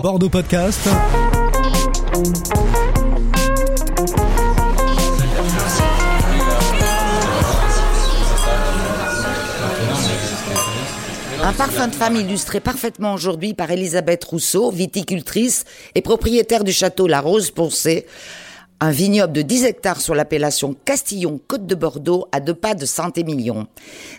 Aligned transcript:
Bordeaux 0.00 0.30
Podcast. 0.30 0.88
Un 11.42 11.52
parfum 11.52 11.88
de 11.88 11.94
femme 11.94 12.16
illustré 12.16 12.60
parfaitement 12.60 13.12
aujourd'hui 13.12 13.52
par 13.52 13.70
Elisabeth 13.70 14.24
Rousseau, 14.24 14.70
viticultrice 14.70 15.64
et 15.94 16.00
propriétaire 16.00 16.64
du 16.64 16.72
château 16.72 17.06
La 17.06 17.20
Rose 17.20 17.50
Poncée, 17.50 18.06
un 18.80 18.90
vignoble 18.90 19.34
de 19.34 19.42
10 19.42 19.64
hectares 19.64 20.00
sur 20.00 20.14
l'appellation 20.14 20.74
Castillon-Côte 20.86 21.66
de 21.66 21.74
Bordeaux 21.74 22.26
à 22.32 22.40
deux 22.40 22.54
pas 22.54 22.74
de 22.74 22.86
Saint-Émilion. 22.86 23.66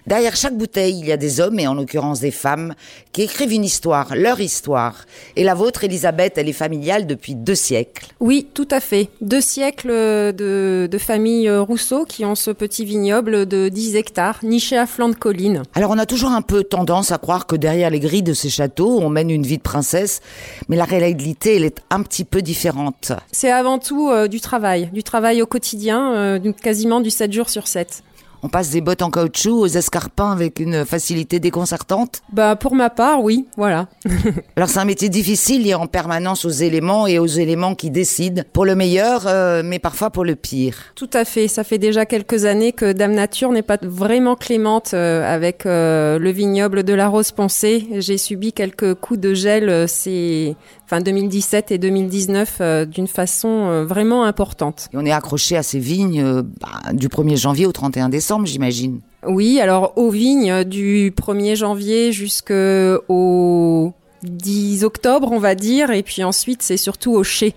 Derrière 0.05 0.35
chaque 0.35 0.55
bouteille, 0.55 0.99
il 0.99 1.07
y 1.07 1.11
a 1.11 1.17
des 1.17 1.41
hommes 1.41 1.59
et 1.59 1.65
en 1.65 1.73
l'occurrence 1.73 2.19
des 2.19 2.29
femmes 2.29 2.75
qui 3.11 3.23
écrivent 3.23 3.53
une 3.53 3.65
histoire, 3.65 4.15
leur 4.15 4.39
histoire. 4.39 5.05
Et 5.35 5.43
la 5.43 5.55
vôtre, 5.55 5.83
Elisabeth, 5.83 6.37
elle 6.37 6.47
est 6.47 6.53
familiale 6.53 7.07
depuis 7.07 7.33
deux 7.33 7.55
siècles. 7.55 8.07
Oui, 8.19 8.47
tout 8.53 8.67
à 8.69 8.79
fait. 8.79 9.09
Deux 9.21 9.41
siècles 9.41 9.89
de, 9.89 10.87
de 10.89 10.97
famille 10.99 11.49
Rousseau 11.49 12.05
qui 12.05 12.23
ont 12.23 12.35
ce 12.35 12.51
petit 12.51 12.85
vignoble 12.85 13.47
de 13.47 13.67
10 13.67 13.95
hectares, 13.95 14.39
niché 14.43 14.77
à 14.77 14.85
flanc 14.85 15.09
de 15.09 15.15
colline. 15.15 15.63
Alors 15.73 15.89
on 15.89 15.97
a 15.97 16.05
toujours 16.05 16.31
un 16.31 16.43
peu 16.43 16.63
tendance 16.63 17.11
à 17.11 17.17
croire 17.17 17.47
que 17.47 17.55
derrière 17.55 17.89
les 17.89 17.99
grilles 17.99 18.21
de 18.21 18.33
ces 18.33 18.49
châteaux, 18.49 18.99
on 19.01 19.09
mène 19.09 19.31
une 19.31 19.43
vie 19.43 19.57
de 19.57 19.63
princesse, 19.63 20.21
mais 20.69 20.75
la 20.75 20.85
réalité, 20.85 21.55
elle 21.55 21.63
est 21.63 21.79
un 21.89 22.03
petit 22.03 22.25
peu 22.25 22.43
différente. 22.43 23.11
C'est 23.31 23.51
avant 23.51 23.79
tout 23.79 24.09
euh, 24.09 24.27
du 24.27 24.39
travail, 24.39 24.50
du 24.91 25.03
travail 25.03 25.41
au 25.41 25.45
quotidien, 25.45 26.13
euh, 26.13 26.51
quasiment 26.51 26.99
du 26.99 27.09
7 27.09 27.31
jours 27.31 27.49
sur 27.49 27.67
7. 27.67 28.03
On 28.43 28.49
passe 28.49 28.69
des 28.71 28.81
bottes 28.81 29.01
en 29.01 29.11
caoutchouc 29.11 29.59
aux 29.59 29.67
escarpins 29.67 30.31
avec 30.31 30.59
une 30.59 30.85
facilité 30.85 31.39
déconcertante 31.39 32.21
Bah 32.31 32.55
pour 32.55 32.75
ma 32.75 32.89
part, 32.89 33.21
oui, 33.21 33.45
voilà. 33.57 33.87
Alors 34.55 34.69
c'est 34.69 34.79
un 34.79 34.85
métier 34.85 35.09
difficile, 35.09 35.63
lié 35.63 35.73
en 35.73 35.87
permanence 35.87 36.45
aux 36.45 36.49
éléments 36.49 37.07
et 37.07 37.19
aux 37.19 37.27
éléments 37.27 37.75
qui 37.75 37.91
décident, 37.91 38.43
pour 38.53 38.65
le 38.65 38.75
meilleur, 38.75 39.27
euh, 39.27 39.61
mais 39.63 39.79
parfois 39.79 40.09
pour 40.09 40.25
le 40.25 40.35
pire. 40.35 40.75
Tout 40.95 41.09
à 41.13 41.25
fait, 41.25 41.47
ça 41.47 41.63
fait 41.63 41.77
déjà 41.77 42.05
quelques 42.05 42.45
années 42.45 42.71
que 42.71 42.91
Dame 42.91 43.13
Nature 43.13 43.51
n'est 43.51 43.61
pas 43.61 43.77
vraiment 43.81 44.35
clémente 44.35 44.93
euh, 44.93 45.23
avec 45.23 45.65
euh, 45.65 46.19
le 46.19 46.29
vignoble 46.31 46.83
de 46.83 46.93
la 46.93 47.07
Rose 47.07 47.31
Poncée. 47.31 47.87
J'ai 47.97 48.17
subi 48.17 48.53
quelques 48.53 48.95
coups 48.95 49.19
de 49.19 49.33
gel 49.33 49.87
ces 49.87 50.55
fin 50.87 50.99
2017 50.99 51.71
et 51.71 51.77
2019 51.77 52.57
euh, 52.59 52.85
d'une 52.85 53.07
façon 53.07 53.85
vraiment 53.85 54.23
importante. 54.25 54.89
Et 54.93 54.97
on 54.97 55.05
est 55.05 55.11
accroché 55.11 55.55
à 55.55 55.63
ces 55.63 55.79
vignes 55.79 56.41
bah, 56.59 56.93
du 56.93 57.07
1er 57.07 57.37
janvier 57.37 57.65
au 57.65 57.71
31 57.71 58.09
décembre, 58.09 58.30
j'imagine. 58.45 59.01
Oui, 59.27 59.59
alors 59.59 59.93
aux 59.97 60.09
vignes 60.09 60.63
du 60.63 61.11
1er 61.11 61.55
janvier 61.55 62.11
jusqu'au 62.11 63.93
10 64.23 64.83
octobre, 64.83 65.29
on 65.31 65.39
va 65.39 65.55
dire, 65.55 65.91
et 65.91 66.03
puis 66.03 66.23
ensuite 66.23 66.61
c'est 66.61 66.77
surtout 66.77 67.11
au 67.11 67.23
chai 67.23 67.53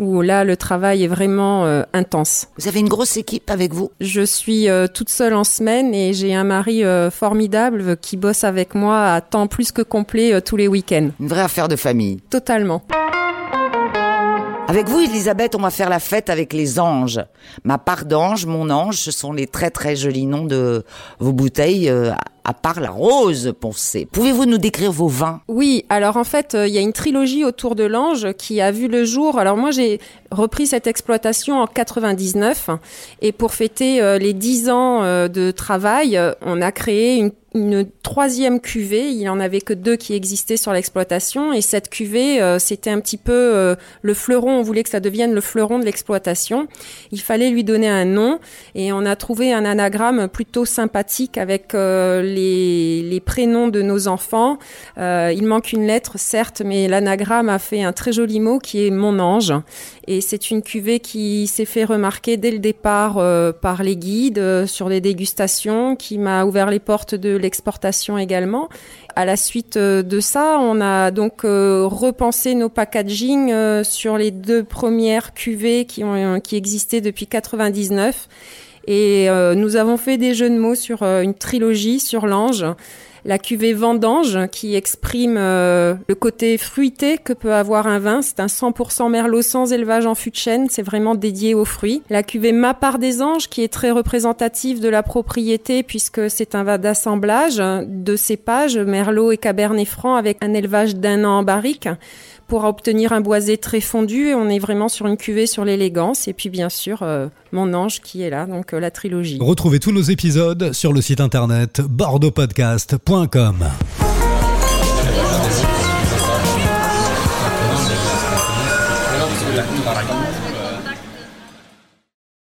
où 0.00 0.22
là 0.22 0.44
le 0.44 0.56
travail 0.56 1.04
est 1.04 1.08
vraiment 1.08 1.66
euh, 1.66 1.82
intense. 1.92 2.48
Vous 2.58 2.66
avez 2.66 2.80
une 2.80 2.88
grosse 2.88 3.16
équipe 3.18 3.50
avec 3.50 3.72
vous? 3.72 3.92
Je 4.00 4.22
suis 4.22 4.68
euh, 4.68 4.86
toute 4.86 5.10
seule 5.10 5.34
en 5.34 5.44
semaine 5.44 5.94
et 5.94 6.14
j'ai 6.14 6.34
un 6.34 6.44
mari 6.44 6.82
euh, 6.82 7.10
formidable 7.10 7.96
qui 7.98 8.16
bosse 8.16 8.42
avec 8.42 8.74
moi 8.74 9.12
à 9.12 9.20
temps 9.20 9.46
plus 9.46 9.70
que 9.70 9.82
complet 9.82 10.40
tous 10.40 10.56
les 10.56 10.66
week-ends. 10.66 11.10
Une 11.20 11.28
vraie 11.28 11.42
affaire 11.42 11.68
de 11.68 11.76
famille. 11.76 12.20
Totalement. 12.30 12.82
Avec 14.70 14.88
vous, 14.88 15.00
Elisabeth, 15.00 15.56
on 15.56 15.62
va 15.62 15.70
faire 15.70 15.88
la 15.88 15.98
fête 15.98 16.30
avec 16.30 16.52
les 16.52 16.78
anges. 16.78 17.18
Ma 17.64 17.76
part 17.76 18.04
d'ange, 18.04 18.46
mon 18.46 18.70
ange, 18.70 18.98
ce 18.98 19.10
sont 19.10 19.32
les 19.32 19.48
très 19.48 19.68
très 19.68 19.96
jolis 19.96 20.26
noms 20.26 20.44
de 20.44 20.84
vos 21.18 21.32
bouteilles, 21.32 21.88
euh, 21.88 22.12
à 22.44 22.54
part 22.54 22.78
la 22.78 22.92
rose 22.92 23.52
poncée. 23.58 24.06
Pouvez-vous 24.12 24.46
nous 24.46 24.58
décrire 24.58 24.92
vos 24.92 25.08
vins? 25.08 25.40
Oui, 25.48 25.84
alors 25.88 26.16
en 26.16 26.22
fait, 26.22 26.54
euh, 26.54 26.68
il 26.68 26.72
y 26.72 26.78
a 26.78 26.82
une 26.82 26.92
trilogie 26.92 27.44
autour 27.44 27.74
de 27.74 27.82
l'ange 27.82 28.32
qui 28.34 28.60
a 28.60 28.70
vu 28.70 28.86
le 28.86 29.04
jour. 29.04 29.40
Alors 29.40 29.56
moi, 29.56 29.72
j'ai 29.72 29.98
repris 30.30 30.68
cette 30.68 30.86
exploitation 30.86 31.58
en 31.58 31.66
99 31.66 32.70
et 33.22 33.32
pour 33.32 33.54
fêter 33.54 34.00
euh, 34.00 34.18
les 34.18 34.34
10 34.34 34.70
ans 34.70 35.00
de 35.02 35.50
travail, 35.50 36.16
on 36.42 36.62
a 36.62 36.70
créé 36.70 37.16
une 37.16 37.32
une 37.54 37.86
troisième 38.02 38.60
cuvée, 38.60 39.10
il 39.10 39.28
en 39.28 39.40
avait 39.40 39.60
que 39.60 39.72
deux 39.72 39.96
qui 39.96 40.14
existaient 40.14 40.56
sur 40.56 40.72
l'exploitation. 40.72 41.52
Et 41.52 41.60
cette 41.60 41.88
cuvée 41.88 42.40
euh, 42.40 42.58
c'était 42.58 42.90
un 42.90 43.00
petit 43.00 43.16
peu 43.16 43.32
euh, 43.32 43.74
le 44.02 44.14
fleuron, 44.14 44.58
on 44.58 44.62
voulait 44.62 44.82
que 44.82 44.90
ça 44.90 45.00
devienne 45.00 45.32
le 45.32 45.40
fleuron 45.40 45.78
de 45.78 45.84
l'exploitation. 45.84 46.68
Il 47.10 47.20
fallait 47.20 47.50
lui 47.50 47.64
donner 47.64 47.88
un 47.88 48.04
nom. 48.04 48.38
Et 48.74 48.92
on 48.92 49.04
a 49.04 49.16
trouvé 49.16 49.52
un 49.52 49.64
anagramme 49.64 50.28
plutôt 50.28 50.64
sympathique 50.64 51.38
avec 51.38 51.74
euh, 51.74 52.22
les, 52.22 53.02
les 53.02 53.20
prénoms 53.20 53.68
de 53.68 53.82
nos 53.82 54.08
enfants. 54.08 54.58
Euh, 54.98 55.32
il 55.34 55.46
manque 55.46 55.72
une 55.72 55.86
lettre 55.86 56.18
certes, 56.18 56.62
mais 56.64 56.88
l'anagramme 56.88 57.48
a 57.48 57.58
fait 57.58 57.82
un 57.82 57.92
très 57.92 58.12
joli 58.12 58.40
mot 58.40 58.58
qui 58.58 58.86
est 58.86 58.90
mon 58.90 59.18
ange. 59.18 59.52
Et 60.06 60.20
c'est 60.20 60.50
une 60.50 60.62
cuvée 60.62 60.98
qui 60.98 61.46
s'est 61.46 61.64
fait 61.64 61.84
remarquer 61.84 62.36
dès 62.36 62.50
le 62.50 62.58
départ 62.58 63.18
euh, 63.18 63.52
par 63.52 63.84
les 63.84 63.96
guides 63.96 64.38
euh, 64.38 64.66
sur 64.66 64.88
les 64.88 65.00
dégustations, 65.00 65.94
qui 65.94 66.18
m'a 66.18 66.44
ouvert 66.44 66.70
les 66.70 66.80
portes 66.80 67.14
de 67.14 67.36
l'exportation 67.40 68.18
également. 68.18 68.68
À 69.16 69.24
la 69.24 69.36
suite 69.36 69.76
euh, 69.76 70.02
de 70.02 70.20
ça, 70.20 70.58
on 70.60 70.80
a 70.80 71.10
donc 71.10 71.44
euh, 71.44 71.86
repensé 71.86 72.54
nos 72.54 72.68
packaging 72.68 73.52
euh, 73.52 73.84
sur 73.84 74.16
les 74.16 74.30
deux 74.30 74.62
premières 74.64 75.34
cuvées 75.34 75.84
qui 75.84 76.02
qui 76.42 76.56
existaient 76.56 77.00
depuis 77.00 77.26
99 77.26 78.28
et 78.86 79.28
euh, 79.28 79.54
nous 79.54 79.76
avons 79.76 79.96
fait 79.96 80.16
des 80.16 80.34
jeux 80.34 80.50
de 80.50 80.58
mots 80.58 80.74
sur 80.74 81.02
euh, 81.02 81.22
une 81.22 81.34
trilogie 81.34 82.00
sur 82.00 82.26
l'ange 82.26 82.64
la 83.24 83.38
cuvée 83.38 83.72
vendange 83.72 84.38
qui 84.50 84.74
exprime 84.74 85.36
euh, 85.38 85.94
le 86.08 86.14
côté 86.14 86.56
fruité 86.58 87.18
que 87.18 87.32
peut 87.32 87.52
avoir 87.52 87.86
un 87.86 87.98
vin. 87.98 88.22
C'est 88.22 88.40
un 88.40 88.46
100% 88.46 89.10
merlot 89.10 89.42
sans 89.42 89.72
élevage 89.72 90.06
en 90.06 90.14
fût 90.14 90.30
de 90.30 90.36
chêne. 90.36 90.68
C'est 90.70 90.82
vraiment 90.82 91.14
dédié 91.14 91.54
aux 91.54 91.64
fruits. 91.64 92.02
La 92.10 92.22
cuvée 92.22 92.52
Ma 92.52 92.74
part 92.74 92.98
des 92.98 93.22
anges 93.22 93.48
qui 93.48 93.62
est 93.62 93.72
très 93.72 93.90
représentative 93.90 94.80
de 94.80 94.88
la 94.88 95.02
propriété 95.02 95.82
puisque 95.82 96.30
c'est 96.30 96.54
un 96.54 96.64
vin 96.64 96.78
d'assemblage 96.78 97.56
de 97.58 98.16
cépages 98.16 98.78
merlot 98.78 99.32
et 99.32 99.36
cabernet 99.36 99.86
franc 99.86 100.14
avec 100.14 100.38
un 100.42 100.54
élevage 100.54 100.96
d'un 100.96 101.24
an 101.24 101.38
en 101.38 101.42
barrique 101.42 101.88
pour 102.50 102.64
obtenir 102.64 103.12
un 103.12 103.20
boisé 103.20 103.56
très 103.56 103.80
fondu. 103.80 104.26
Et 104.26 104.34
on 104.34 104.48
est 104.48 104.58
vraiment 104.58 104.88
sur 104.90 105.06
une 105.06 105.16
cuvée 105.16 105.46
sur 105.46 105.64
l'élégance. 105.64 106.26
Et 106.28 106.32
puis 106.34 106.50
bien 106.50 106.68
sûr, 106.68 107.02
euh, 107.02 107.28
mon 107.52 107.72
ange 107.72 108.00
qui 108.00 108.22
est 108.22 108.30
là, 108.30 108.46
donc 108.46 108.74
euh, 108.74 108.80
la 108.80 108.90
trilogie. 108.90 109.38
Retrouvez 109.40 109.78
tous 109.78 109.92
nos 109.92 110.02
épisodes 110.02 110.72
sur 110.72 110.92
le 110.92 111.00
site 111.00 111.20
internet 111.20 111.80
bordeauxpodcast.com. 111.80 113.64